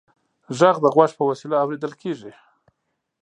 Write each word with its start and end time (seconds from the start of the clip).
غږ 0.57 0.75
د 0.81 0.85
غوږ 0.95 1.11
په 1.19 1.23
وسیله 1.29 1.55
اورېدل 1.63 1.93
کېږي. 2.01 2.31